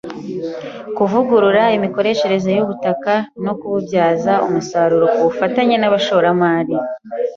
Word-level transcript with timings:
Kuvugurura 0.95 1.63
imikoreshereze 1.77 2.49
y’ubutaka 2.57 3.13
no 3.45 3.53
kububyaza 3.59 4.33
umusaruro 4.47 5.05
ku 5.13 5.19
bufatanye 5.27 5.75
n’abashoramari 5.79 6.75